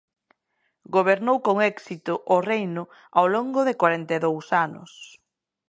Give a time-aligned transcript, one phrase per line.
[0.95, 2.83] Gobernou con éxito o reino
[3.17, 4.91] ao longo de corenta e dous anos.